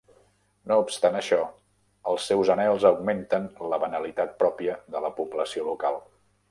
No 0.69 0.77
obstant 0.83 1.17
això, 1.19 1.39
els 2.13 2.25
seus 2.31 2.51
anhels 2.55 2.89
augmenten 2.93 3.47
la 3.75 3.83
banalitat 3.87 4.35
pròpia 4.45 4.83
de 4.97 5.07
la 5.09 5.15
població 5.23 5.73
local. 5.73 6.07